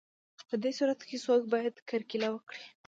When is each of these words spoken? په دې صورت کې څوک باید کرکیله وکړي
په 0.47 0.55
دې 0.63 0.71
صورت 0.77 0.99
کې 1.07 1.17
څوک 1.25 1.41
باید 1.53 1.75
کرکیله 1.89 2.27
وکړي 2.31 2.63